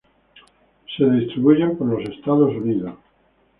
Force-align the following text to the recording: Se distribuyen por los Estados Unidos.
Se 0.97 1.05
distribuyen 1.11 1.77
por 1.77 1.85
los 1.89 2.09
Estados 2.09 2.55
Unidos. 2.55 2.95